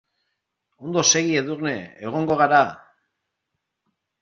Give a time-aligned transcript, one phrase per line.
[0.87, 1.75] Ondo segi Edurne,
[2.09, 2.65] egongo gara.